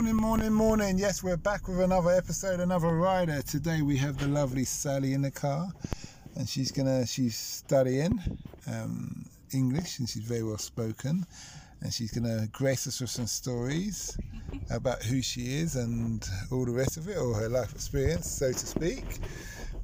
[0.00, 0.98] Morning, morning, morning.
[0.98, 3.42] Yes, we're back with another episode, another rider.
[3.42, 5.68] Today we have the lovely Sally in the car,
[6.36, 8.18] and she's gonna she's studying
[8.66, 11.26] um, English, and she's very well spoken,
[11.82, 14.16] and she's gonna grace us with some stories
[14.70, 18.50] about who she is and all the rest of it, or her life experience, so
[18.52, 19.04] to speak.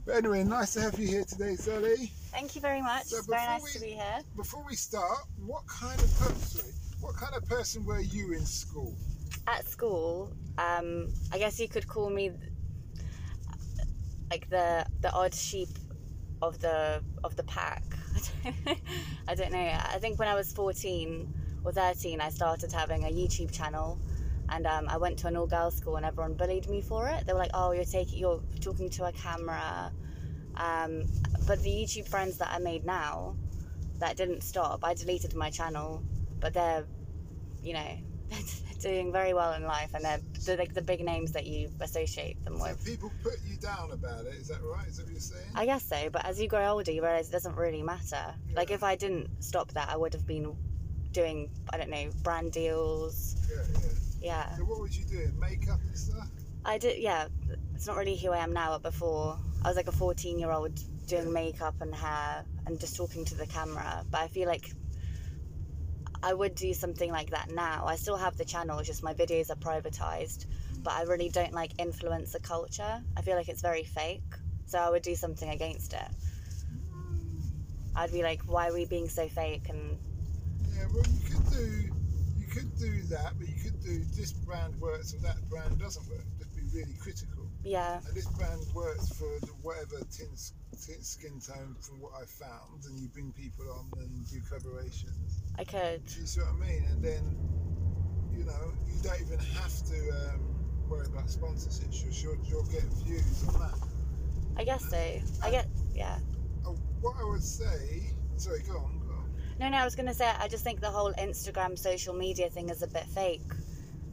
[0.06, 2.10] But anyway, nice to have you here today, Sally.
[2.30, 3.04] Thank you very much.
[3.04, 4.20] So it's very nice we- to be here.
[4.34, 6.72] Before we start, what kind of person?
[7.02, 8.94] What kind of person were you in school?
[9.46, 12.32] At school, um, I guess you could call me
[14.30, 15.68] like the the odd sheep
[16.42, 17.82] of the of the pack.
[19.28, 19.58] I don't know.
[19.58, 21.32] I think when I was 14
[21.64, 23.98] or 13, I started having a YouTube channel.
[24.48, 27.26] And um, I went to an all-girls school, and everyone bullied me for it.
[27.26, 29.90] They were like, "Oh, you're taking, you're talking to a camera."
[30.56, 31.06] Um,
[31.48, 33.36] but the YouTube friends that I made now,
[33.98, 34.84] that didn't stop.
[34.84, 36.02] I deleted my channel,
[36.38, 36.84] but they're,
[37.62, 37.98] you know,
[38.30, 38.38] they're
[38.80, 42.42] doing very well in life, and they're, they're like the big names that you associate
[42.44, 42.84] them So with.
[42.84, 44.34] people put you down about it.
[44.34, 44.86] Is that right?
[44.88, 45.44] Is that what you're saying?
[45.54, 48.34] I guess so, but as you grow older, you realize it doesn't really matter.
[48.54, 50.54] Like if I didn't stop that, I would have been
[51.12, 53.36] doing, I don't know, brand deals.
[53.50, 53.88] yeah, yeah.
[54.18, 55.38] Yeah, So what was you doing?
[55.38, 56.26] Makeup and stuff?
[56.64, 57.00] I did.
[57.00, 57.28] Yeah,
[57.74, 60.50] it's not really who I am now, but before I was like a 14 year
[60.50, 64.04] old doing makeup and hair and just talking to the camera.
[64.10, 64.72] But I feel like
[66.26, 67.84] I would do something like that now.
[67.86, 70.46] I still have the channel, it's just my videos are privatized.
[70.82, 73.00] But I really don't like influencer culture.
[73.16, 74.34] I feel like it's very fake.
[74.66, 76.08] So I would do something against it.
[77.94, 79.68] I'd be like, why are we being so fake?
[79.68, 79.98] And
[80.74, 81.96] Yeah, well, you could do
[82.36, 86.08] you could do that, but you could do this brand works or that brand doesn't
[86.08, 86.24] work.
[86.38, 87.46] Just be really critical.
[87.62, 90.34] yeah, And this brand works for the, whatever tin,
[90.74, 95.45] tin skin tone from what I found, and you bring people on and do collaborations.
[95.58, 96.04] I could.
[96.06, 96.84] Do you see what I mean?
[96.90, 97.36] And then,
[98.36, 100.40] you know, you don't even have to um,
[100.88, 102.02] worry about sponsorships.
[102.02, 103.78] You'll, you'll, you'll get views on that.
[104.56, 105.20] I guess so.
[105.42, 106.18] I get, yeah.
[106.66, 108.02] Oh, what I would say,
[108.36, 109.30] sorry, go on, go on.
[109.58, 112.50] No, no, I was going to say, I just think the whole Instagram social media
[112.50, 113.40] thing is a bit fake.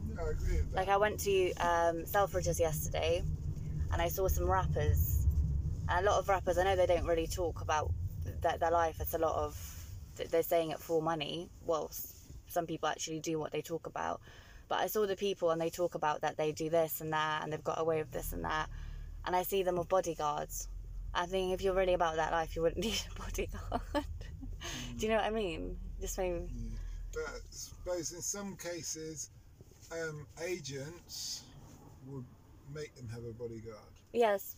[0.08, 0.76] Yeah, I agree with that.
[0.76, 3.22] Like I went to um, Selfridges yesterday,
[3.92, 5.26] and I saw some rappers.
[5.88, 7.92] And a lot of rappers, I know they don't really talk about
[8.40, 8.96] their, their life.
[9.00, 9.54] It's a lot of
[10.16, 11.50] they're saying it for money.
[11.64, 11.90] Well,
[12.48, 14.20] some people actually do what they talk about.
[14.68, 17.42] But I saw the people, and they talk about that they do this and that,
[17.42, 18.68] and they've got away with this and that.
[19.26, 20.68] And I see them with bodyguards.
[21.14, 23.80] I think if you're really about that life, you wouldn't need a bodyguard.
[24.96, 25.76] do you know what I mean?
[26.00, 26.46] Just maybe.
[27.12, 29.30] but I suppose in some cases,
[29.92, 31.44] um, agents
[32.06, 32.24] would
[32.74, 33.78] make them have a bodyguard.
[34.12, 34.56] Yes,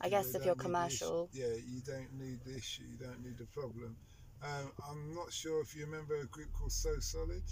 [0.00, 1.28] I guess if you're don't need the issue- commercial.
[1.32, 3.96] yeah, you don't need the issue, you don't need the problem.
[4.44, 7.42] Um, I'm not sure if you remember a group called So Solid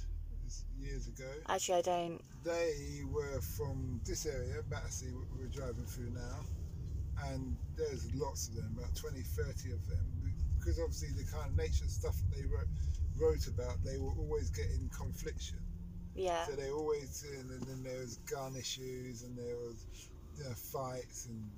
[0.79, 1.31] years ago.
[1.49, 2.21] Actually, I don't.
[2.45, 6.45] They were from this area, Battersea, what we're driving through now,
[7.31, 10.05] and there's lots of them, about 20, 30 of them.
[10.59, 12.69] Because obviously the kind of nature stuff that they wrote,
[13.19, 15.59] wrote about, they were always getting confliction.
[16.15, 16.45] Yeah.
[16.45, 19.87] So they always, and then, then there was gun issues, and there was
[20.37, 21.49] you know, fights and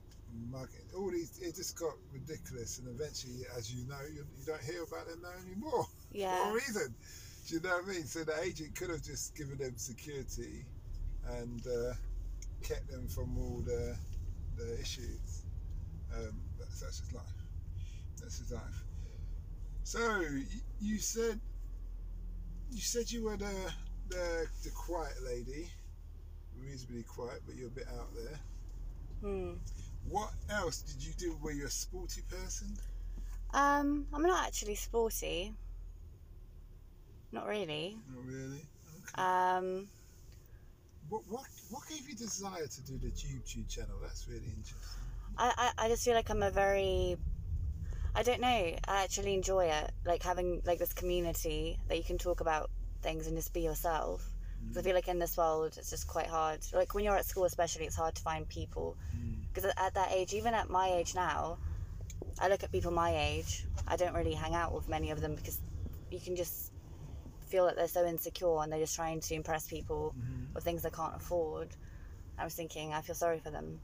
[0.51, 0.87] mugging.
[0.97, 4.83] All these, it just got ridiculous, and eventually, as you know, you, you don't hear
[4.83, 5.87] about them now anymore
[6.45, 6.95] for a reason.
[7.47, 8.05] Do you know what I mean?
[8.07, 10.65] So the agent could have just given them security
[11.29, 11.95] and uh,
[12.63, 13.97] kept them from all the,
[14.57, 15.45] the issues.
[16.17, 17.25] Um, that's, that's just life.
[18.21, 18.85] That's just life.
[19.83, 20.45] So y-
[20.81, 21.39] you said
[22.71, 23.73] you said you were the
[24.09, 25.69] the, the quiet lady,
[26.59, 28.39] reasonably quiet, but you're a bit out there.
[29.23, 29.53] Hmm.
[30.09, 31.37] What else did you do?
[31.43, 32.77] Were you a sporty person?
[33.53, 35.53] Um, I'm not actually sporty.
[37.33, 37.97] Not really.
[38.15, 38.61] Not really.
[39.03, 39.23] Okay.
[39.23, 39.89] Um,
[41.09, 43.97] what what what gave you desire to do the YouTube channel?
[44.03, 45.03] That's really interesting.
[45.37, 47.17] I, I, I just feel like I'm a very
[48.15, 48.49] I don't know.
[48.49, 52.71] I actually enjoy it, like having like this community that you can talk about
[53.03, 54.31] things and just be yourself.
[54.69, 56.61] 'Cause I feel like in this world, it's just quite hard.
[56.73, 58.97] Like when you're at school, especially, it's hard to find people.
[59.15, 59.34] Mm.
[59.55, 61.59] Because at that age, even at my age now,
[62.41, 63.65] I look at people my age.
[63.87, 65.61] I don't really hang out with many of them because
[66.11, 66.73] you can just
[67.47, 70.53] feel that they're so insecure and they're just trying to impress people Mhm.
[70.55, 71.69] with things they can't afford.
[72.37, 73.81] I was thinking, I feel sorry for them.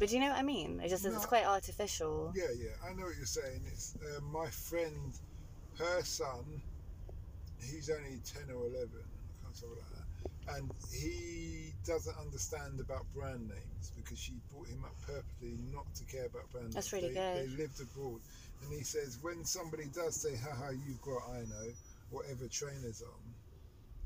[0.00, 0.80] But do you know what I mean?
[0.80, 1.14] It just No.
[1.14, 2.32] it's quite artificial.
[2.34, 3.62] Yeah, yeah, I know what you're saying.
[3.66, 5.12] It's uh, my friend,
[5.78, 6.62] her son.
[7.60, 9.04] He's only ten or eleven,
[9.42, 9.99] kind of something like that,
[10.48, 16.04] and he doesn't understand about brand names because she brought him up purposely not to
[16.04, 17.02] care about brand That's names.
[17.02, 17.50] really they, good.
[17.50, 18.20] They lived abroad,
[18.62, 21.68] and he says when somebody does say, "Haha, you've got I know,"
[22.10, 23.22] whatever trainers on,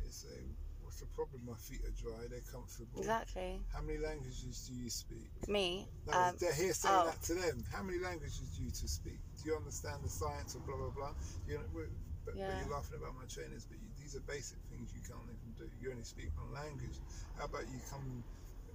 [0.02, 0.40] they say,
[0.82, 1.42] "What's the problem?
[1.46, 2.26] My feet are dry.
[2.31, 3.60] They're comfortable." Exactly.
[3.72, 5.26] How many languages do you speak?
[5.48, 5.88] Me.
[6.06, 7.06] No, Um, they're here saying oh.
[7.06, 7.64] that to them.
[7.72, 9.19] How many languages do you to speak?
[9.42, 11.14] Do you understand the science of blah blah blah?
[11.48, 11.88] You know, but,
[12.25, 15.51] but you're laughing about my trainers, but you, these are basic things you can't even
[15.56, 15.65] do.
[15.81, 17.01] You only speak one language.
[17.39, 18.23] How about you come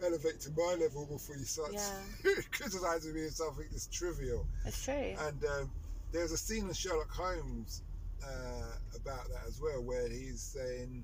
[0.04, 2.02] elevate to my level before you start Yeah.
[2.52, 4.48] criticizing me of something that's trivial?
[4.66, 5.14] it's true.
[5.28, 5.72] And um,
[6.12, 7.84] there's a scene in Sherlock Holmes
[8.26, 11.04] uh, about that as well, where he's saying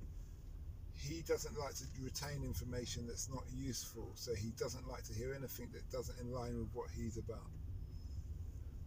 [0.98, 5.36] he doesn't like to retain information that's not useful, so he doesn't like to hear
[5.38, 7.46] anything that doesn't in line with what he's about.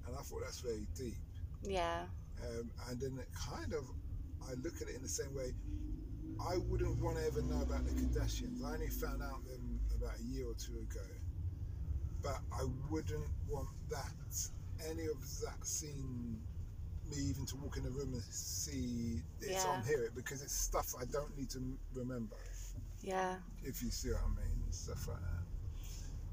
[0.08, 1.14] And I thought that's very deep.
[1.62, 2.02] yeah.
[2.42, 3.84] Um, and then it kind of,
[4.46, 5.52] I look at it in the same way.
[6.40, 8.62] I wouldn't want to ever know about the Kardashians.
[8.64, 11.04] I only found out them about a year or two ago.
[12.22, 14.12] But I wouldn't want that,
[14.88, 16.40] any of that scene,
[17.10, 19.70] me even to walk in the room and see it's Yeah.
[19.70, 22.36] on here because it's stuff I don't need to remember,
[23.02, 23.40] Yeah.
[23.62, 25.44] if you see what I mean, stuff like that.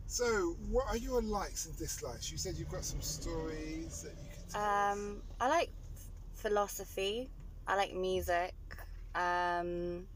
[0.08, 2.32] So, what are your likes and dislikes?
[2.32, 4.62] You said you've got some stories that you could tell.
[4.62, 4.94] us.
[4.98, 5.72] Um, I like
[6.34, 7.30] philosophy.
[7.68, 8.54] I like music.
[9.16, 10.08] Um,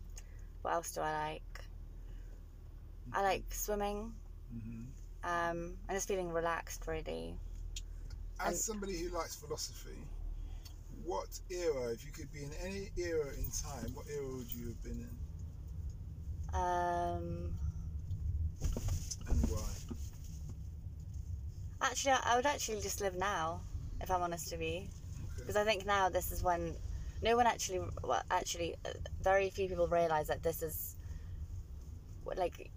[0.61, 1.61] what else do I like?
[3.13, 4.13] I like swimming.
[4.53, 4.85] Mhm.
[5.23, 7.35] Um, and just feeling relaxed, really.
[8.39, 9.97] As And- somebody who likes philosophy,
[11.03, 14.67] what era, if you could be in any era in time, what era would you
[14.67, 15.17] have been in
[16.53, 17.57] Um,
[19.27, 19.69] and why?
[21.81, 23.61] actually, I would actually just live now,
[24.01, 24.87] if I'm honest with you, Okay.
[25.37, 26.75] because I think now this is when
[27.21, 28.89] no one actually, well, actually, uh,
[29.21, 30.95] very few people realize that this is
[32.35, 32.71] like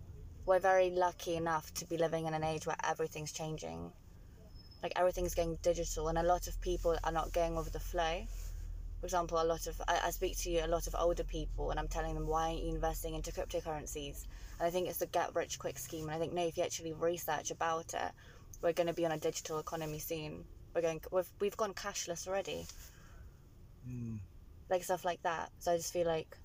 [0.47, 3.93] we're very lucky enough to be living in an age where everything's changing.
[4.83, 8.27] Like everything's going digital, and a lot of people are not going with the flow.
[9.01, 11.79] For example, a lot of I, I speak to a lot of older people, and
[11.79, 14.27] I'm telling them why aren't you investing into cryptocurrencies?
[14.59, 16.07] And I think it's a get rich quick scheme.
[16.07, 18.13] And I think no, if you actually research about it,
[18.61, 20.45] we're going to be on a digital economy soon.
[20.75, 22.67] We're going we've we've gone cashless already,
[23.89, 24.19] Mm.
[24.73, 25.53] Like stuff like that.
[25.59, 26.37] So I just feel like,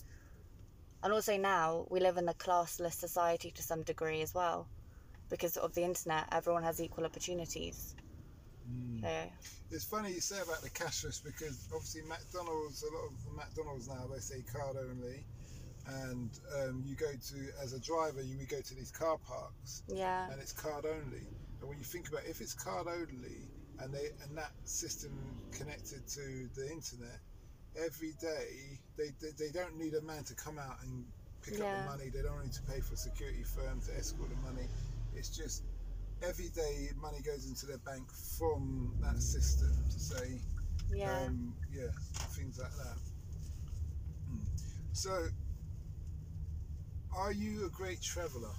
[1.02, 4.68] and also now we live in a classless society to some degree as well,
[5.30, 6.26] because of the internet.
[6.32, 7.96] Everyone has equal opportunities.
[8.70, 9.02] Mm.
[9.02, 9.32] So
[9.72, 14.06] It's funny you say about the cashless because obviously McDonald's, a lot of McDonald's now
[14.14, 15.26] they say card only,
[16.04, 19.84] and um, you go to as a driver you we go to these car parks
[19.88, 21.26] yeah, and it's card only.
[21.60, 23.48] And when you think about it, if it's card only
[23.80, 25.12] and they and that system
[25.52, 27.20] connected to the internet,
[27.86, 31.06] every day they, they, they don't need a man to come out and
[31.44, 32.10] pick up the money.
[32.10, 34.68] They don't need to pay for a security firm to escort the money.
[35.16, 35.64] It's just
[36.24, 40.42] every day money goes into their bank from that system to say
[40.94, 41.26] yeah.
[41.26, 41.88] um, yeah,
[42.36, 42.98] things like that.
[44.32, 44.42] Mm.
[44.94, 45.28] So,
[47.16, 48.54] are you a great traveller?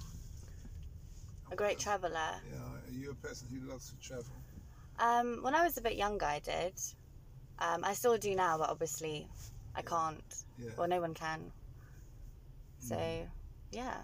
[1.51, 2.41] a great traveller.
[2.51, 4.35] Yeah, are you a person who loves to travel?
[4.99, 6.73] Um, when I was a bit younger, I did.
[7.59, 9.27] Um, I still do now, but obviously,
[9.75, 10.23] I can't.
[10.57, 10.71] Yeah.
[10.77, 11.51] Well, no one can.
[12.79, 13.27] So, Mm.
[13.71, 13.97] yeah.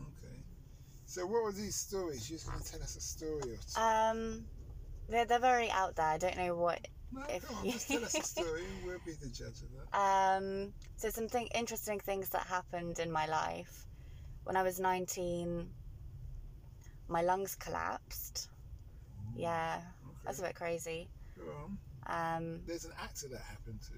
[0.00, 0.36] Okay.
[1.06, 2.30] So, what were these stories?
[2.30, 3.80] You're just going to tell us a story or two.
[3.80, 4.46] Um,
[5.08, 6.06] they're they're very out there.
[6.06, 6.86] I don't know what.
[7.12, 8.62] no, if come on, you- just tell us a story.
[8.84, 9.98] We'll be the judge of that.
[9.98, 13.86] Um, so some thing, interesting things that happened in my life.
[14.44, 15.68] When I was nineteen,
[17.08, 18.48] my lungs collapsed.
[19.34, 19.80] Yeah,
[20.24, 21.08] that's a bit crazy.
[21.36, 21.78] Go on.
[22.06, 23.94] Um, There's an actor that happened to.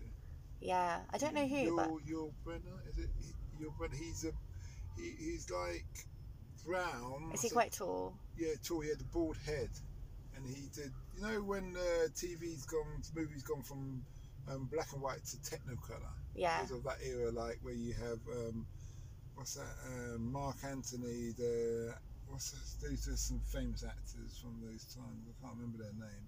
[0.61, 3.11] yeah, I don't know who, your, but your brother is it?
[3.61, 3.95] Your brother.
[3.97, 4.33] He's a.
[5.01, 5.87] He, he's like
[6.67, 7.31] brown.
[7.33, 8.15] is he so- quite tall?
[8.37, 8.81] Yeah, tall.
[8.81, 9.71] He had a bald head,
[10.37, 10.93] and he did.
[11.17, 14.03] You know when uh, TV's gone, movies gone from
[14.51, 16.01] um, black and white to Technicolor
[16.35, 18.67] Yeah, because of that era, like where you have um,
[19.35, 19.75] what's that?
[19.87, 21.33] Um, Mark Antony.
[21.37, 21.95] The
[22.29, 22.89] what's that?
[22.89, 25.27] These are some famous actors from those times.
[25.29, 26.25] I can't remember their name,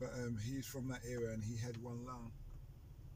[0.00, 2.30] but um, he's from that era, and he had one lung,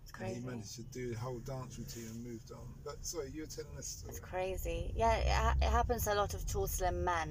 [0.02, 0.34] it's crazy.
[0.34, 2.66] and he managed to do the whole dance routine and moved on.
[2.84, 4.10] But sorry, you were telling us story.
[4.10, 4.92] It's crazy.
[4.96, 7.28] Yeah, it, ha- it happens to a lot of tall, slim men,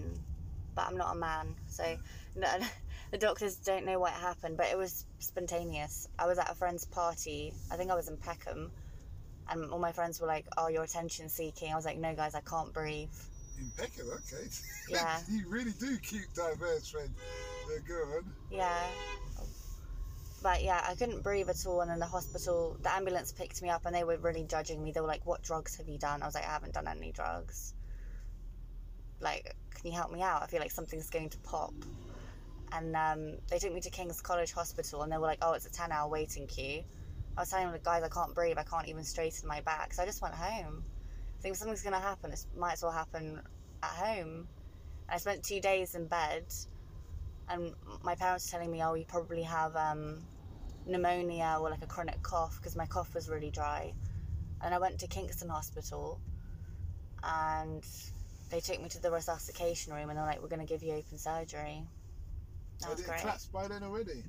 [0.76, 1.98] but I'm not a man, so
[2.36, 2.48] no,
[3.12, 4.58] the doctors don't know what happened.
[4.58, 6.08] But it was spontaneous.
[6.18, 7.54] I was at a friend's party.
[7.72, 8.72] I think I was in Peckham,
[9.50, 12.36] and all my friends were like, "Oh, you're attention seeking." I was like, "No, guys,
[12.36, 13.10] I can't breathe."
[13.60, 14.48] In Peckham, okay.
[14.90, 15.20] Yeah.
[15.30, 17.12] you really do keep diverse friends.
[17.70, 18.26] They're good.
[18.52, 18.84] Yeah.
[20.42, 21.82] But yeah, I couldn't breathe at all.
[21.82, 24.92] And in the hospital, the ambulance picked me up and they were really judging me.
[24.92, 26.24] They were like, What drugs have you done?
[26.24, 27.74] I was like, I haven't done any drugs.
[29.20, 30.42] Like, can you help me out?
[30.42, 31.74] I feel like something's going to pop.
[32.72, 35.66] And um, they took me to King's College Hospital and they were like, Oh, it's
[35.66, 36.84] a 10 hour waiting queue.
[37.38, 38.58] I was telling the guys, I can't breathe.
[38.58, 39.94] I can't even straighten my back.
[39.94, 40.84] So I just went home.
[41.38, 43.42] I think something's going to happen, it might as well happen
[43.82, 44.48] at home.
[45.08, 46.46] And I spent two days in bed
[47.50, 50.20] and my parents were telling me, oh, you probably have um,
[50.86, 53.94] pneumonia or like a chronic cough because my cough was really dry.
[54.62, 56.20] And I went to Kingston Hospital
[57.24, 57.86] and
[58.50, 60.94] they took me to the resuscitation room and they're like, we're going to give you
[60.94, 61.84] open surgery.
[62.82, 63.20] That So was great.
[63.22, 64.24] collapse by then already?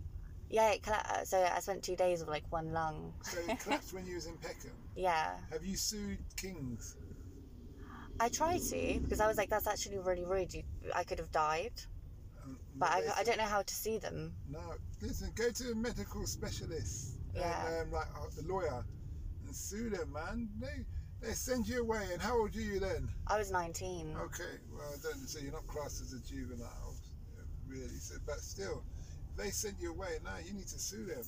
[0.49, 3.13] Yeah, it colla- so I spent two days with like one lung.
[3.23, 4.73] So it collapsed when you was in Peckham.
[4.97, 6.97] Yeah, Have you sued Kings?
[8.19, 10.53] I tried to because I was like, that's actually really rude.
[10.53, 10.63] You,
[10.95, 11.73] I could have died,
[12.45, 14.33] Um, but I, I don't know how to see them.
[14.49, 14.61] No,
[15.03, 17.67] listen, go to a medical specialist Yeah.
[17.81, 18.85] and um, like uh, the lawyer
[19.47, 20.49] and sue them, man.
[20.61, 20.85] They
[21.21, 22.07] they send you away.
[22.13, 23.09] And how old are you then?
[23.27, 24.17] I was 19.
[24.17, 26.95] Okay, well, I don't so you're not classed as a juvenile,
[27.69, 27.89] really.
[28.01, 28.83] So, but still,
[29.37, 30.19] they sent you away.
[30.25, 31.25] Now you need to sue them.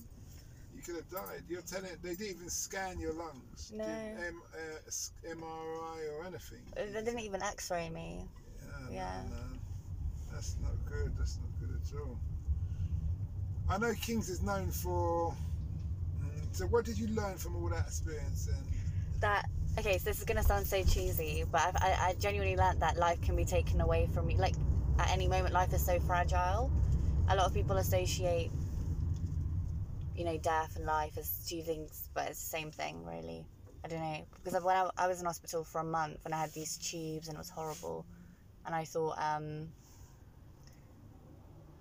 [0.74, 1.42] You could have died.
[1.48, 3.84] You're telling they didn't even scan your lungs, No.
[3.84, 4.90] M, uh,
[5.28, 6.62] MRI or anything.
[6.74, 8.24] They didn't even X-ray me.
[8.90, 9.22] Yeah, Yeah.
[9.28, 9.51] No, no.
[10.32, 11.12] That's not good.
[11.18, 12.18] That's not good at all.
[13.68, 15.34] I know Kings is known for.
[16.20, 18.62] Mm, So, what did you learn from all that experience then?
[19.22, 19.48] that
[19.78, 22.96] okay so this is gonna sound so cheesy but I've, I, I genuinely learned that
[22.98, 24.54] life can be taken away from you like
[24.98, 26.70] at any moment life is so fragile
[27.28, 28.50] a lot of people associate
[30.16, 33.46] you know death and life as two things but it's the same thing really
[33.84, 36.38] i don't know because when I, I was in hospital for a month and i
[36.38, 38.04] had these tubes and it was horrible
[38.66, 39.68] and i thought um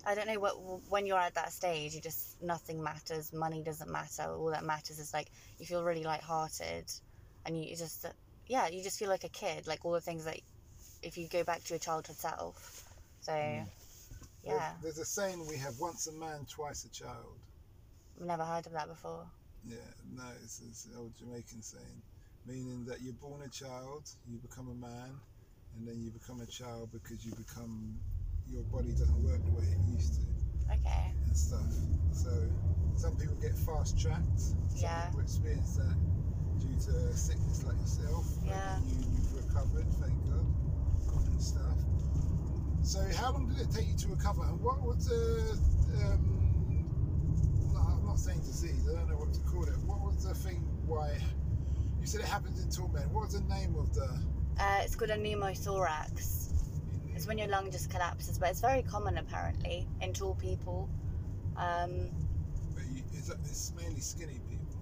[0.06, 0.54] I don't know what
[0.90, 3.32] when you're at that stage, you just nothing matters.
[3.34, 4.24] Money doesn't matter.
[4.24, 5.28] All that matters is like
[5.60, 6.92] you feel really lighthearted,
[7.46, 8.06] and you just
[8.48, 9.68] yeah, you just feel like a kid.
[9.68, 10.40] Like all the things that
[11.04, 12.88] if you go back to your childhood self.
[13.22, 13.66] So mm.
[14.44, 17.38] yeah, There's, there's a saying we have: once a man, twice a child.
[18.20, 19.26] I've never heard of that before.
[19.68, 19.78] Yeah,
[20.16, 22.02] no, it's, it's an old Jamaican saying,
[22.48, 25.12] meaning that you're born a child, you become a man,
[25.78, 28.00] and then you become a child because you become
[28.52, 30.22] your body doesn't work the way it used to
[30.74, 31.14] Okay.
[31.26, 31.72] and stuff.
[32.12, 32.30] So
[32.96, 34.40] some people get fast tracked.
[34.40, 35.06] Some Yeah.
[35.08, 35.96] people experience that
[36.60, 38.26] due to sickness like yourself.
[38.46, 38.80] Yeah.
[38.80, 41.78] You, you've recovered, thank God, and stuff.
[42.84, 44.44] So how long did it take you to recover?
[44.44, 45.58] And what was the
[46.04, 46.28] um,
[47.74, 48.88] no, I'm not saying disease.
[48.90, 49.78] I don't know what to call it.
[49.86, 50.58] What was the thing?
[50.86, 51.18] Why
[52.00, 53.12] you said it happens in tall men?
[53.14, 54.08] What was the name of the?
[54.60, 56.51] Uh, it's called a pneumothorax.
[57.22, 60.90] It's when your lung just collapses, but it's very common apparently in tall people.
[61.56, 62.10] Um,
[62.74, 64.82] But you, it's, it's mainly skinny people.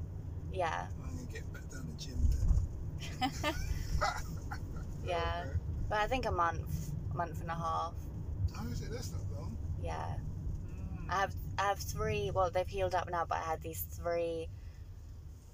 [0.54, 3.54] yeah, I'm gonna get back down the gym then.
[5.06, 5.44] Yeah.
[5.44, 5.52] Okay.
[5.90, 7.94] but I think a month, a month and a half.
[8.58, 8.92] Oh, is it?
[8.92, 9.58] That's not long.
[9.84, 10.06] Yeah.
[10.96, 11.10] Mm.
[11.10, 12.32] I have I have three.
[12.34, 14.48] Well, they've healed up now, but I had these three,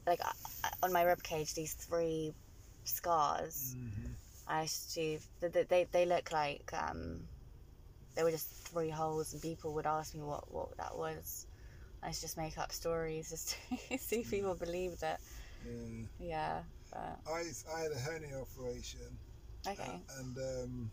[0.05, 2.35] like uh, on my rib cage, these three
[2.83, 3.75] scars.
[3.75, 4.11] Mhm.
[4.47, 5.19] I used to.
[5.41, 7.21] They they, they look like um,
[8.15, 11.47] they were just three holes, and people would ask me what what that was.
[12.03, 13.57] I used to just make up stories just
[13.89, 15.17] to see if people believed it.
[15.65, 16.05] Yeah.
[16.19, 16.59] Yeah.
[16.91, 17.43] But, I,
[17.75, 19.17] I had a hernia operation,
[19.67, 19.99] okay.
[20.19, 20.91] and um,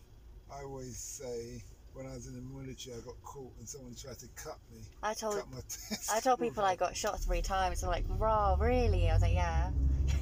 [0.51, 1.63] I always say
[1.95, 4.81] when I was in the military, I got caught and someone tried to cut me,
[5.03, 5.43] I told.
[6.13, 7.83] I told people I got shot three times.
[7.83, 9.71] They're like, "Raw, really?" I was like, "Yeah."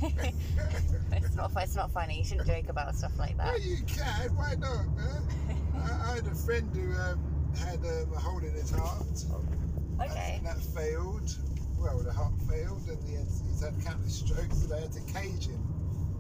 [0.02, 1.50] It's not.
[1.56, 2.18] It's not funny.
[2.18, 3.62] You shouldn't joke about stuff like Well, that.
[3.62, 4.34] you can.
[4.36, 4.84] Why not?
[4.98, 5.20] Huh?
[5.76, 7.20] I, I had a friend who um,
[7.58, 9.06] had um, a hole in his heart.
[10.00, 10.34] Okay.
[10.38, 11.36] And that failed.
[11.78, 15.00] Well, the heart failed, and he had, he's had countless strokes, so they had to
[15.12, 15.62] cage him.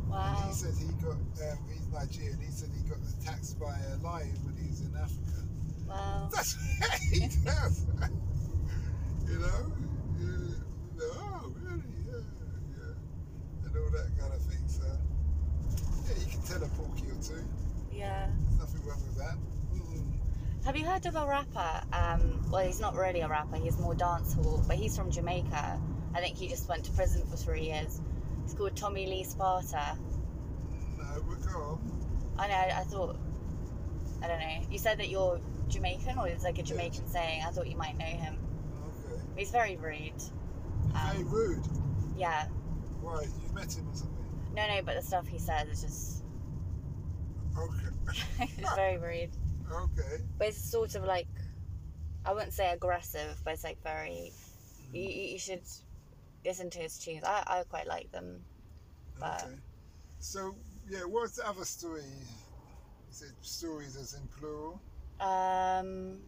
[0.04, 0.44] And Wow.
[0.48, 4.34] he said he got, um, he's Nigerian, he said he got attacked by a lion
[4.44, 5.44] when he was in Africa.
[5.86, 6.28] Wow.
[6.32, 7.86] That's what he does.
[9.28, 9.72] you know?
[10.18, 11.02] Yeah.
[11.02, 11.82] Oh, really?
[12.08, 12.24] Yeah,
[12.74, 13.66] yeah.
[13.66, 14.64] And all that kind of thing.
[14.66, 14.84] So,
[16.08, 16.68] yeah, you can tell a
[17.92, 18.28] Yeah.
[18.48, 19.36] There's nothing wrong with that.
[19.74, 20.64] Mm.
[20.64, 21.82] Have you heard of a rapper?
[21.92, 23.56] Um, well, he's not really a rapper.
[23.56, 25.80] He's more dancehall, but he's from Jamaica.
[26.14, 28.00] I think he just went to prison for three years.
[28.44, 29.96] He's called Tommy Lee Sparta.
[30.98, 31.80] No, but go on.
[32.38, 32.54] I know.
[32.54, 33.16] I thought.
[34.22, 34.66] I don't know.
[34.70, 37.42] You said that you're Jamaican, or it's like a Jamaican saying.
[37.46, 38.38] I thought you might know him.
[39.06, 39.20] Okay.
[39.36, 40.12] He's very rude.
[40.92, 41.64] Very rude.
[42.16, 42.46] Yeah.
[43.00, 43.22] Why?
[43.22, 44.16] You met him or something?
[44.54, 46.19] No, no, but the stuff he says is just
[47.58, 48.18] Okay.
[48.58, 49.30] it's very rude.
[49.72, 50.22] Okay.
[50.38, 51.26] But it's sort of like,
[52.24, 54.32] I wouldn't say aggressive, but it's like very.
[54.92, 55.62] You, you you should
[56.44, 57.22] listen to his tunes.
[57.24, 58.40] I, I quite like them.
[59.18, 59.54] But- Okay.
[60.18, 60.54] So
[60.88, 62.02] yeah, what's the other story?
[63.10, 64.80] Is it stories as in plural?
[65.20, 66.18] Um,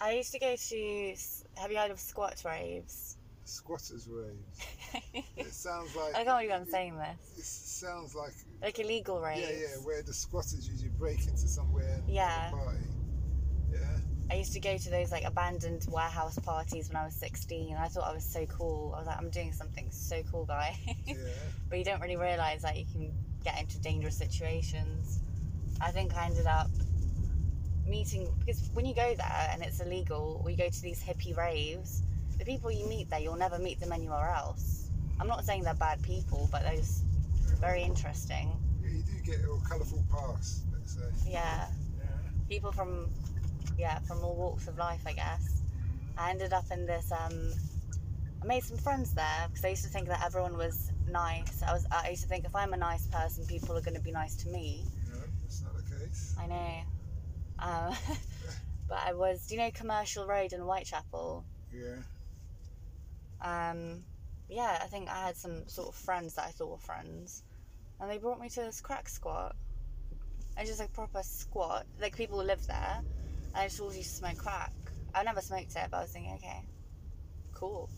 [0.00, 1.14] I used to go to.
[1.56, 3.16] Have you heard of squat raves?
[3.50, 5.24] Squatters raves.
[5.36, 6.14] It sounds like.
[6.14, 7.38] I can't believe I'm saying this.
[7.38, 8.32] It sounds like.
[8.62, 9.40] Like illegal raves.
[9.40, 12.50] Yeah, yeah, where the squatters usually break into somewhere and Yeah.
[12.50, 12.78] party.
[13.72, 13.78] Yeah.
[14.30, 17.76] I used to go to those like abandoned warehouse parties when I was 16.
[17.76, 18.92] I thought I was so cool.
[18.94, 20.78] I was like, I'm doing something so cool, guy.
[21.04, 21.16] Yeah.
[21.68, 25.20] but you don't really realize that you can get into dangerous situations.
[25.80, 26.68] I think I ended up
[27.86, 31.36] meeting because when you go there and it's illegal, or you go to these hippie
[31.36, 32.02] raves,
[32.40, 34.88] the people you meet there, you'll never meet them anywhere else.
[35.20, 36.80] I'm not saying they're bad people, but they're
[37.60, 38.50] very interesting.
[38.82, 41.30] Yeah, you do get a colourful past, let's say.
[41.30, 41.66] Yeah,
[41.98, 42.06] Yeah.
[42.48, 43.08] people from
[43.78, 45.62] yeah from all walks of life, I guess.
[46.16, 47.12] I ended up in this.
[47.12, 47.52] Um,
[48.42, 51.62] I made some friends there because I used to think that everyone was nice.
[51.62, 51.86] I was.
[51.92, 54.34] I used to think if I'm a nice person, people are going to be nice
[54.36, 54.84] to me.
[55.12, 56.34] No, that's not the case.
[56.40, 56.80] I know.
[57.58, 57.94] Um,
[58.88, 59.46] but I was.
[59.46, 61.44] Do you know Commercial Road in Whitechapel?
[61.72, 61.96] Yeah.
[63.42, 64.04] Um,
[64.48, 67.42] yeah, I think I had some sort of friends that I thought were friends,
[68.00, 69.54] and they brought me to this crack squat.
[70.56, 74.16] And just like proper squat, like people live there, and I just always used to
[74.16, 74.72] smoke crack.
[75.14, 76.64] I never smoked it, but I was thinking, okay,
[77.54, 77.88] cool.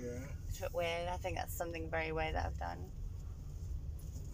[0.00, 0.08] Yeah.
[0.48, 1.08] It's a bit weird.
[1.08, 2.78] I think that's something very weird that I've done.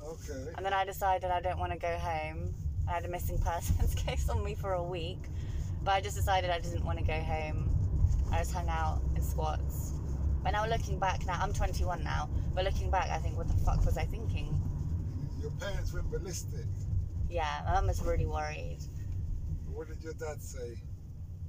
[0.03, 0.53] Okay.
[0.57, 2.55] And then I decided I don't want to go home.
[2.89, 5.21] I had a missing persons case on me for a week,
[5.85, 7.69] but I just decided I didn't want to go home.
[8.33, 9.93] I just hung out in squats.
[10.49, 13.55] But now looking back, now I'm 21 now, but looking back, I think, what the
[13.67, 14.59] fuck was I thinking?
[15.43, 16.65] Your parents went ballistic.
[17.29, 18.79] Yeah, my mum was really worried.
[19.71, 20.81] What did your dad say?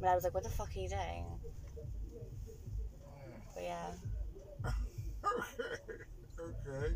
[0.02, 1.24] But I was like, what the fuck are you doing?
[3.06, 3.32] Hmm.
[3.56, 3.88] But yeah.
[5.24, 6.04] okay.
[6.42, 6.94] okay.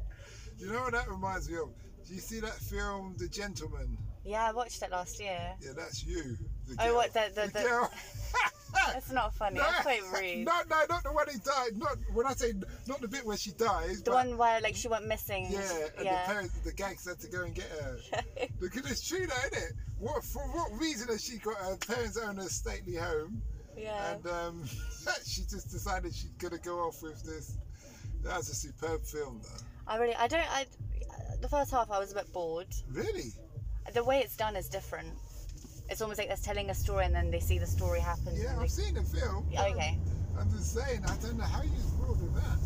[0.57, 1.69] You know what that reminds me of?
[2.05, 3.97] Do you see that film, The Gentleman?
[4.25, 5.53] Yeah, I watched it last year.
[5.61, 6.35] Yeah, that's you.
[6.67, 6.95] The Oh, girl.
[6.95, 7.89] what, the- the- the- girl.
[8.73, 9.59] That's not funny.
[9.59, 10.45] That's quite rude.
[10.45, 11.77] No, no, not the one he died.
[11.77, 12.53] Not when I say
[12.87, 14.01] not the bit where she dies.
[14.03, 15.47] The one where like she went missing.
[15.49, 15.59] Yeah,
[15.97, 16.25] and yeah.
[16.25, 17.97] the parents, the gangs had to go and get her.
[18.59, 19.73] Look at this true, though, isn't it?
[19.99, 20.43] What for?
[20.47, 23.41] What reason has she got her parents own a stately home,
[23.77, 24.13] yeah.
[24.13, 24.63] and um,
[25.25, 27.57] she just decided she's gonna go off with this?
[28.23, 29.63] That was a superb film, though.
[29.85, 30.65] I really, I don't, I,
[31.41, 32.67] the first half I was a bit bored.
[32.89, 33.33] Really?
[33.93, 35.09] The way it's done is different.
[35.89, 38.33] It's almost like they're telling a story and then they see the story happen.
[38.35, 39.45] Yeah, I've seen the film.
[39.51, 39.97] okay.
[40.39, 42.59] I'm just saying, I don't know how you rolled with that.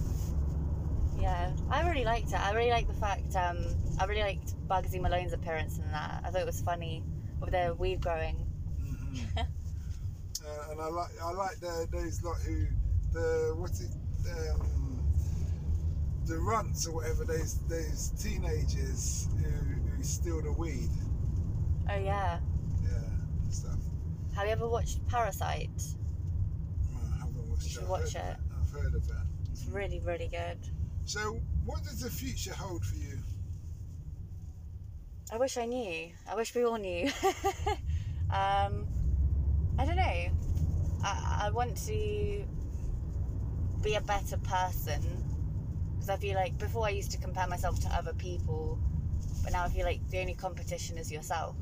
[1.21, 2.39] Yeah, I really liked it.
[2.39, 3.58] I really liked the fact, um,
[3.99, 6.21] I really liked Bugzy Malone's appearance in that.
[6.23, 7.03] I thought it was funny
[7.41, 8.45] with the weed growing.
[9.38, 9.43] uh,
[10.71, 12.67] and I like I like the, those lot who
[13.12, 13.89] the what's it
[14.51, 15.03] um,
[16.25, 20.89] the runts or whatever those those teenagers who, who steal the weed
[21.89, 22.39] Oh yeah.
[23.47, 23.79] And stuff.
[24.36, 25.69] Have you ever watched Parasite?
[26.93, 27.89] Oh, I haven't watched You should that.
[27.89, 28.38] Watch heard it.
[28.62, 29.51] I've heard of it.
[29.51, 30.57] It's really, really good.
[31.05, 33.17] So, what does the future hold for you?
[35.31, 36.10] I wish I knew.
[36.29, 37.05] I wish we all knew.
[38.29, 38.88] um,
[39.79, 40.27] I don't know.
[41.03, 42.43] I, I want to
[43.81, 45.01] be a better person
[45.95, 48.77] because I feel like before I used to compare myself to other people,
[49.43, 51.55] but now I feel like the only competition is yourself.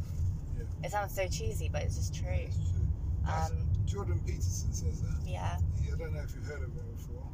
[0.83, 2.27] It sounds so cheesy, but it's just true.
[2.29, 2.87] It's true.
[3.27, 5.17] Um, Jordan Peterson says that.
[5.25, 7.27] yeah, He- I don't know if you've heard of him before.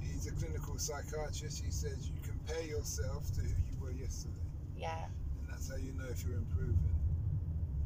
[0.00, 1.62] He's a clinical psychiatrist.
[1.64, 4.34] He says you compare yourself to who you were yesterday.
[4.76, 5.06] yeah,
[5.40, 6.76] and that's how you know if you're improving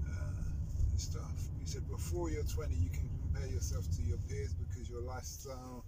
[0.09, 1.33] uh, and stuff.
[1.61, 5.85] You said before you're 20, you can compare yourself to your peers because your lifestyle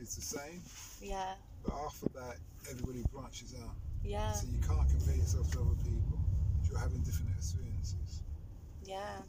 [0.00, 0.62] is the same,
[1.02, 1.34] yeah,
[1.64, 2.36] but after that,
[2.70, 3.74] everybody branches out.
[4.04, 6.18] yeah, So you can't compare yourself to other people.
[6.68, 8.22] You're having different experiences
[8.88, 9.20] yeah.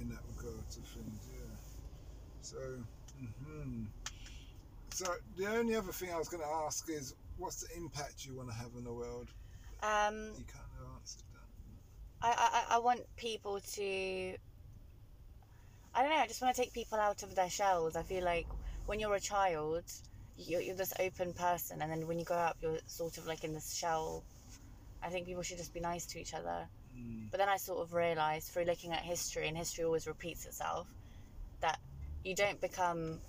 [0.00, 1.56] in that regard to things, yeah.
[2.42, 3.84] So, hmm
[4.96, 8.34] so the only other thing I was going to ask is, what's the impact you
[8.34, 9.28] want to have on the world?
[9.82, 12.26] Um, You kind of answered that.
[12.26, 14.36] I, I, I want people to.
[15.94, 16.16] I don't know.
[16.16, 17.94] I just want to take people out of their shells.
[17.94, 18.46] I feel like
[18.86, 19.84] when you're a child,
[20.38, 23.44] you're, you're this open person, and then when you grow up, you're sort of like
[23.44, 24.24] in this shell.
[25.02, 26.66] I think people should just be nice to each other.
[26.96, 27.30] Mm.
[27.30, 30.86] But then I sort of realised through looking at history, and history always repeats itself,
[31.60, 31.78] that
[32.24, 33.20] you don't become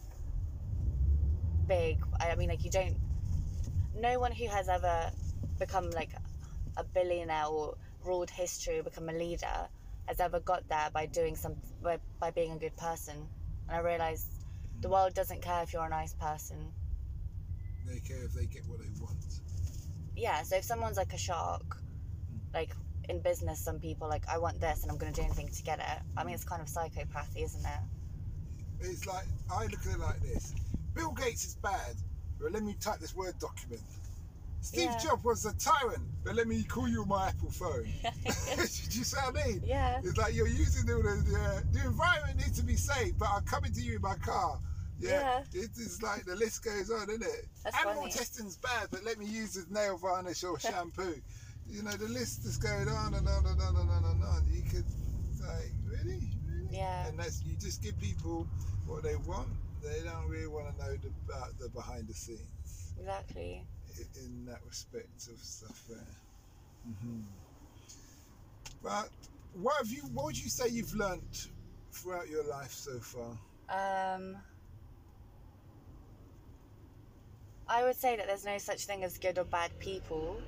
[1.68, 2.00] big.
[2.20, 2.96] I mean, like, you don't.
[4.00, 5.12] no one who has ever
[5.60, 6.12] become like
[6.78, 7.76] a billionaire or
[8.06, 9.68] ruled history or become a leader
[10.08, 13.16] has ever got there by doing some by, by being a good person.
[13.68, 14.28] And I realized
[14.82, 16.72] the world doesn't care if you're a nice person.
[17.86, 19.18] They care if they get what they want.
[20.16, 21.78] Yeah, so if someone's like a shark,
[22.54, 22.72] like
[23.10, 25.64] in business, some people like I want this and I'm going to do anything to
[25.64, 26.02] get it.
[26.18, 27.80] I mean, it's kind of psychopathy, isn't it?
[28.82, 30.54] It's like I look at it like this:
[30.94, 31.96] Bill Gates is bad,
[32.40, 33.82] but let me type this word document.
[34.62, 34.98] Steve Yeah.
[34.98, 37.88] Jobs was a tyrant, but let me call you on my Apple phone.
[38.04, 39.62] Do you see what I mean?
[39.66, 40.00] Yeah.
[40.04, 43.44] It's like you're using all the uh, the environment needs to be safe, but I'm
[43.44, 44.60] coming to you in my car.
[45.00, 47.46] Yeah, it is like the list goes on, isn't it?
[47.64, 48.14] That's Animal funny.
[48.14, 51.16] testing's bad, but let me use this nail varnish or shampoo.
[51.70, 54.44] You know, the list is going on and on and on and on and on.
[54.50, 54.86] You could
[55.42, 57.08] like, really, really, Yeah.
[57.08, 58.48] and that's you just give people
[58.86, 59.50] what they want.
[59.84, 63.64] They don't really want to know the uh, the behind the scenes Exactly.
[64.16, 66.16] in that respect of stuff there.
[66.90, 67.22] Mm-hmm.
[68.84, 69.10] But
[69.54, 70.02] what have you?
[70.14, 71.48] What would you say you've learnt
[71.92, 73.38] throughout your life so far?
[73.70, 74.38] Um,
[77.68, 80.42] I would say that there's no such thing as good or bad people.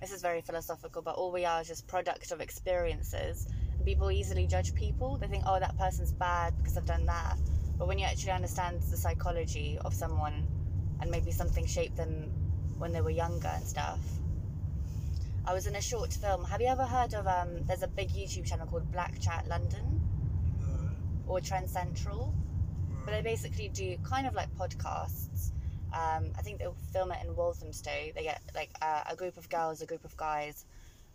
[0.00, 3.48] This is very philosophical, but all we are is just product of experiences.
[3.84, 5.16] People easily judge people.
[5.16, 7.38] They think, oh, that person's bad because I've done that.
[7.78, 10.46] But when you actually understand the psychology of someone
[11.00, 12.30] and maybe something shaped them
[12.78, 14.00] when they were younger and stuff.
[15.46, 16.44] I was in a short film.
[16.44, 20.00] Have you ever heard of um there's a big YouTube channel called Black Chat London
[20.60, 21.32] No.
[21.32, 22.34] or Trend Central?
[23.06, 25.52] but they basically do kind of like podcasts.
[25.96, 28.12] Um, I think they'll film it in Walthamstow.
[28.14, 30.66] They get like uh, a group of girls, a group of guys,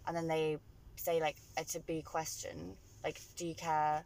[0.08, 0.58] and then they
[0.96, 4.04] say like a taboo question, like, "Do you care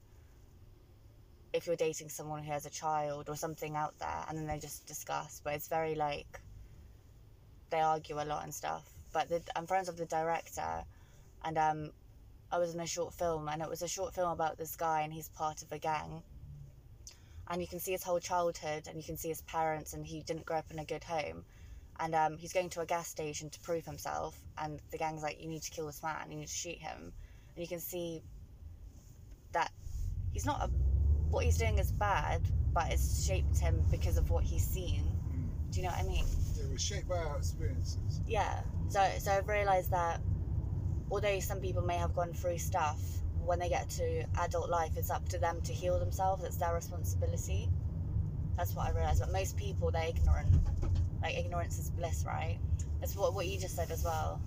[1.53, 4.59] if you're dating someone who has a child or something out there?" And then they
[4.59, 5.39] just discuss.
[5.41, 6.41] But it's very like
[7.69, 8.83] they argue a lot and stuff.
[9.13, 10.83] But the, I'm friends with the director,
[11.45, 11.91] and um,
[12.51, 15.01] I was in a short film, and it was a short film about this guy,
[15.01, 16.21] and he's part of a gang
[17.49, 20.21] and you can see his whole childhood and you can see his parents and he
[20.21, 21.45] didn't grow up in a good home.
[21.99, 25.41] And um, he's going to a gas station to prove himself and the gang's like
[25.41, 26.29] you need to kill this man.
[26.29, 27.13] You need to shoot him.
[27.55, 28.21] And you can see
[29.53, 29.71] that
[30.33, 30.67] he's not a,
[31.29, 32.41] what he's doing is bad
[32.73, 35.03] but it's shaped him because of what he's seen.
[35.31, 35.71] Mm.
[35.71, 36.25] do you know what i mean?
[36.59, 38.21] It was shaped by our experiences.
[38.27, 38.61] yeah.
[38.89, 40.19] So so i've realized that
[41.09, 42.99] although some people may have gone through stuff
[43.45, 46.43] when they get to adult life it's up to them to heal themselves.
[46.43, 47.69] It's their responsibility.
[48.57, 50.49] That's what i realized but most people they're ignorant.
[51.21, 52.57] Like ignorance is bliss right?
[52.99, 54.41] That's what, what you just said as well.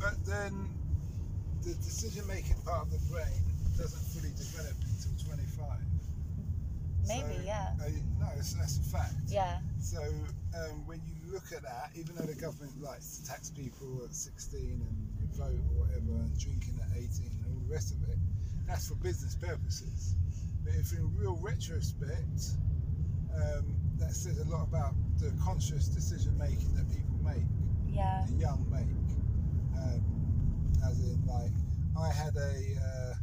[0.00, 0.68] But then
[1.62, 3.40] the decision making part of the brain
[3.76, 5.78] doesn't fully develop until 25.
[7.08, 7.72] maybe So, yeah.
[7.80, 7.88] Uh,
[8.20, 9.14] no, that's, that's a fact.
[9.28, 9.58] yeah.
[9.80, 14.02] So um, when you look at that, even though the government likes to tax people
[14.04, 18.02] at 16 and vote or whatever, and drinking at 18 and all the rest of
[18.08, 18.18] it,
[18.66, 20.16] that's for business purposes.
[20.64, 22.56] But if in real retrospect,
[23.34, 27.44] um, that says a lot about the conscious decision making that people make,
[27.88, 28.88] yeah the young make.
[29.76, 30.02] Um,
[30.86, 31.52] as in, like,
[31.98, 33.14] I had a, uh,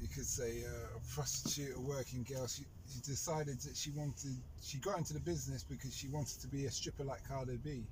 [0.00, 2.46] you could say, uh, a prostitute, a working girl.
[2.46, 6.48] She, she decided that she wanted, she got into the business because she wanted to
[6.48, 7.86] be a stripper like Cardi B.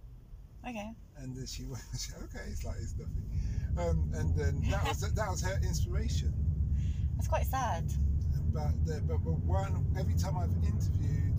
[0.68, 1.82] okay And then she went,
[2.24, 3.24] okay, it's like it's nothing.
[3.76, 6.32] Um, and then that was that was her inspiration.
[7.16, 7.84] that's quite sad
[8.52, 11.34] But the, but, but one every time I've interviewed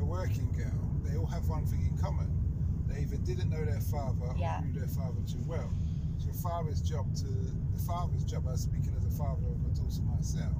[0.00, 2.30] a working girl, they all have one thing in common.
[2.86, 4.60] They either didn't know their father or Yeah.
[4.62, 5.70] knew their father too well.
[6.18, 9.70] So father's job to the father's job, I was speaking as a father of a
[9.74, 10.54] daughter myself,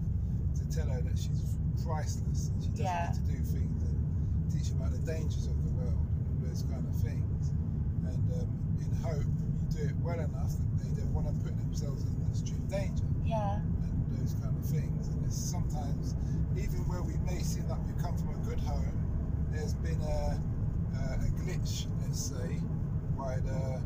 [0.58, 1.54] to tell her that she's
[1.84, 3.12] priceless and she doesn't Yeah.
[3.14, 6.38] need to do things and teach her about the dangers of the world and all
[6.50, 7.50] those kind of things.
[8.10, 8.50] And um,
[8.82, 9.22] in hope
[9.72, 13.58] do it well enough that they don't want to put themselves in extreme danger yeah
[13.58, 15.08] and those kind of things.
[15.08, 16.14] And it's sometimes,
[16.56, 18.96] even where we may seem like we've come from a good home,
[19.50, 20.40] there's been a,
[20.96, 22.60] a, a glitch, let's say,
[23.16, 23.80] why the,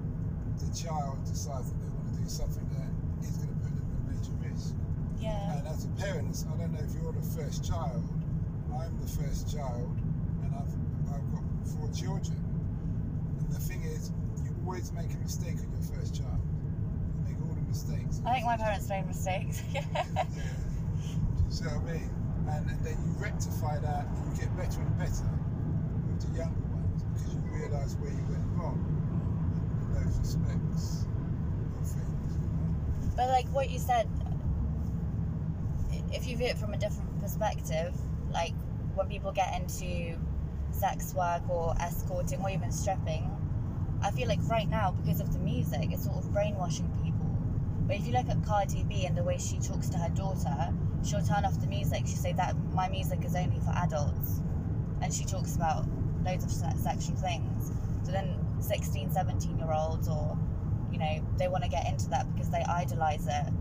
[0.64, 2.90] the child decides that they want to do something that
[3.26, 4.74] is going to put them at major risk.
[5.18, 8.04] yeah And as a parent, I don't know if you're the first child,
[8.74, 9.96] I'm the first child,
[10.44, 10.74] and I've,
[11.14, 11.44] I've got
[11.76, 12.38] four children.
[13.38, 14.10] And the thing is,
[14.66, 16.40] always make a mistake on your first child.
[17.14, 18.20] You make all the mistakes.
[18.26, 19.82] i think my parents made mistakes Yeah.
[19.84, 20.22] Do
[21.44, 22.10] you see what I mean?
[22.50, 25.30] And, and then you rectify that and you get better and better
[26.10, 28.78] with the younger ones because you realise where you went wrong
[29.82, 31.06] in those respects
[31.78, 32.34] of things.
[32.34, 33.12] You know?
[33.16, 34.08] But like what you said,
[36.12, 37.94] if you view it from a different perspective,
[38.32, 38.54] like
[38.94, 40.18] when people get into
[40.70, 43.25] sex work or escorting or even stripping,
[44.06, 47.26] I feel like right now, because of the music, it's sort of brainwashing people.
[47.88, 50.72] But if you look at Cardi B and the way she talks to her daughter,
[51.04, 52.06] she'll turn off the music.
[52.06, 54.42] She'll say that my music is only for adults.
[55.02, 55.88] And she talks about
[56.24, 57.72] loads of se- sexual things.
[58.04, 60.38] So then 16, 17 year olds or,
[60.92, 63.52] you know, they want to get into that because they idolize it.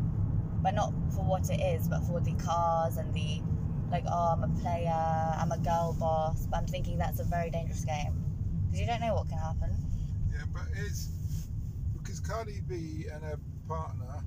[0.62, 3.42] But not for what it is, but for the cars and the,
[3.90, 6.46] like, oh, I'm a player, I'm a girl boss.
[6.46, 8.24] But I'm thinking that's a very dangerous game.
[8.68, 9.75] Because you don't know what can happen.
[10.56, 11.10] But it's
[11.94, 13.38] because Cardi B and her
[13.68, 14.24] partner,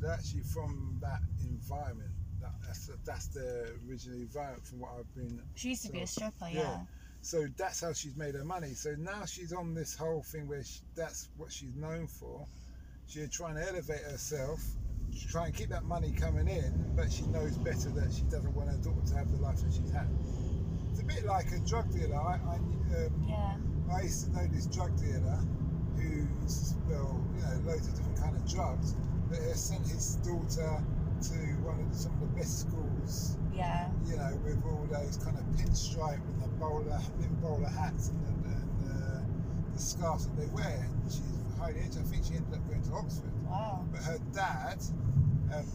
[0.00, 2.10] they're actually from that environment.
[2.40, 5.40] That, that's that's the original environment from what I've been.
[5.54, 6.60] She used to be a stripper, yeah.
[6.60, 6.78] yeah.
[7.22, 8.74] So that's how she's made her money.
[8.74, 12.46] So now she's on this whole thing where she, that's what she's known for.
[13.06, 14.60] She's trying to elevate herself,
[15.28, 18.70] try and keep that money coming in, but she knows better that she doesn't want
[18.70, 20.08] her daughter to have the life that she's had.
[20.90, 22.16] It's a bit like a drug dealer.
[22.16, 23.54] I, I um, Yeah.
[23.92, 25.38] I used to know this drug dealer
[26.00, 28.94] who's well, you know, loads of different kind of drugs,
[29.28, 30.82] but he sent his daughter
[31.28, 33.88] to one of the, some of the best schools, Yeah.
[34.08, 38.44] you know, with all those kind of pinstripe and the bowler, little bowler hats and,
[38.44, 39.20] the, and uh,
[39.74, 40.80] the scarves that they wear.
[41.04, 41.20] And she's
[41.58, 42.00] highly educated.
[42.00, 43.32] I think she ended up going to Oxford.
[43.46, 43.84] Wow.
[43.92, 44.80] But her dad,
[45.54, 45.66] um,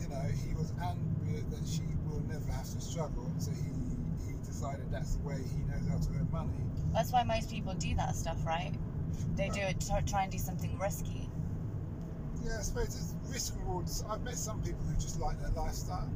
[0.00, 3.68] you know, he was angry that she will never have to struggle, so he,
[4.26, 6.64] he decided that's the way he knows how to earn money.
[6.94, 8.72] That's why most people do that stuff, right?
[9.36, 11.28] They do it to try and do something risky.
[12.44, 14.04] Yeah, I suppose it's risk rewards.
[14.08, 16.10] I've met some people who just like their lifestyle.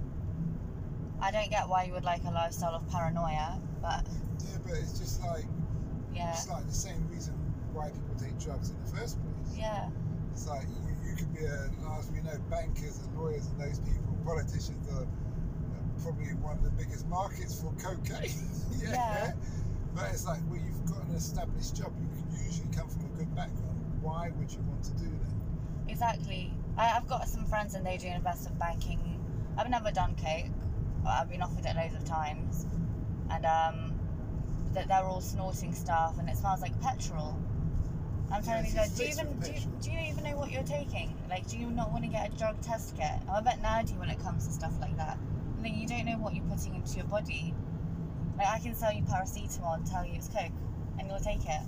[1.21, 4.07] I don't get why you would like a lifestyle of paranoia, but
[4.45, 5.45] Yeah, but it's just like
[6.15, 7.35] yeah, it's like the same reason
[7.73, 9.59] why people take drugs in the first place.
[9.59, 9.89] yeah,
[10.33, 13.79] It's like you, you could be a, as we know, bankers and lawyers and those
[13.81, 15.07] people, politicians are
[16.03, 18.31] probably one of the biggest markets for cocaine.
[18.83, 18.93] yeah.
[18.93, 19.33] Yeah.
[19.95, 21.93] But it's like, well, you've got an established job.
[21.99, 22.08] You
[22.79, 23.99] come from a good background.
[24.01, 25.91] Why would you want to do that?
[25.91, 26.53] exactly.
[26.77, 29.01] I, I've got some friends and they do investment banking.
[29.57, 30.53] I've never done coke.
[31.07, 32.67] I've been offered it loads of times,
[33.31, 33.99] and um,
[34.75, 37.37] that they're all snorting stuff and it smells like petrol.
[38.31, 41.17] I'm telling you do you even do you, do you even know what you're taking?
[41.31, 43.11] Like, do you not want to get a drug test kit?
[43.29, 45.19] I'm a bit nerdy when it comes to stuff like that.
[45.59, 47.55] I think you don't know what you're putting into your body.
[48.37, 50.53] Like, I can sell you paracetamol and tell you it's coke,
[50.99, 51.62] and you'll take it,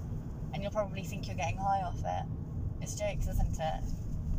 [0.52, 2.26] and you'll probably think you're getting high off it.
[2.80, 3.84] It's jokes, isn't it?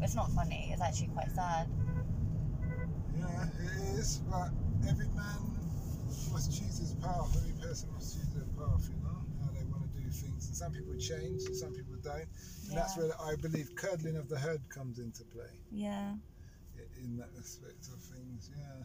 [0.01, 0.69] It's not funny.
[0.71, 1.67] It's actually quite sad.
[3.17, 4.21] Yeah, it is.
[4.29, 4.49] But
[4.89, 5.41] every man
[6.31, 7.35] must choose his path.
[7.37, 8.89] Every person must choose their path.
[8.89, 10.47] You know how they want to do things.
[10.47, 12.27] And some people change, and some people don't.
[12.69, 15.53] And that's where I believe curdling of the herd comes into play.
[15.71, 16.13] Yeah.
[17.03, 18.83] In that aspect of things, yeah.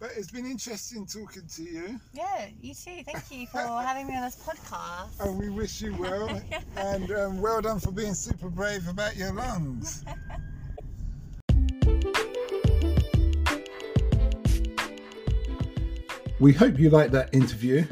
[0.00, 3.02] But it's been interesting talking to you, Yeah, you too.
[3.04, 5.18] Thank you for having me on this podcast.
[5.18, 6.40] and we wish you well.
[6.76, 10.04] and um, well done for being super brave about your lungs.
[16.40, 17.84] We hope you liked that interview.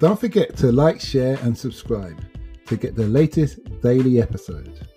[0.00, 2.20] Don't forget to like, share, and subscribe
[2.66, 4.88] to get the latest daily episode.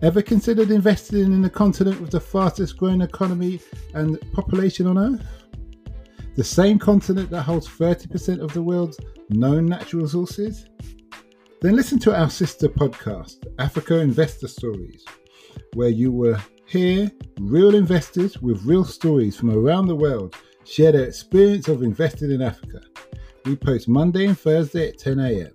[0.00, 3.58] Ever considered investing in the continent with the fastest growing economy
[3.94, 5.26] and population on Earth?
[6.36, 10.66] The same continent that holds 30% of the world's known natural resources?
[11.60, 15.04] Then listen to our sister podcast, Africa Investor Stories,
[15.74, 21.06] where you will hear real investors with real stories from around the world share their
[21.06, 22.82] experience of investing in Africa.
[23.46, 25.50] We post Monday and Thursday at 10 a.m.